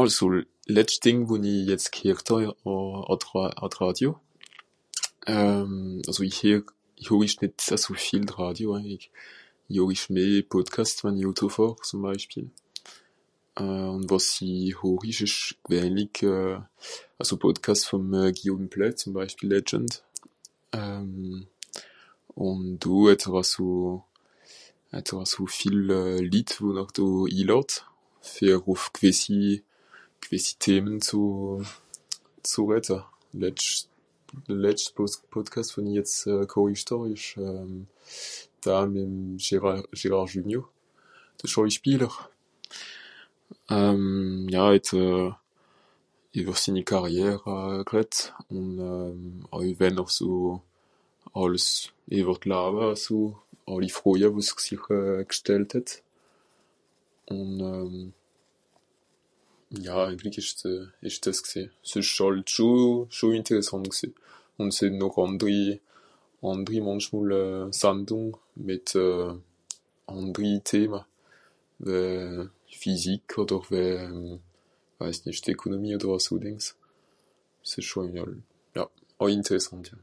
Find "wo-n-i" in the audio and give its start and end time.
1.28-1.54